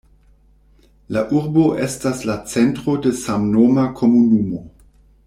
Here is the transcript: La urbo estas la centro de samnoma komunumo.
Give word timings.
La 1.17 1.21
urbo 1.39 1.65
estas 1.87 2.23
la 2.29 2.37
centro 2.53 2.97
de 3.07 3.13
samnoma 3.21 3.85
komunumo. 4.01 4.65